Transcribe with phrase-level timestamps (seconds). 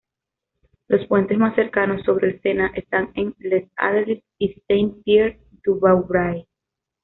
[0.87, 6.47] Los puentes más cercanos sobre el Sena están en Les Andelys y Saint-Pierre-du-Vauvray.